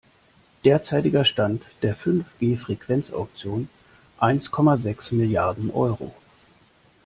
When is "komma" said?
4.49-4.77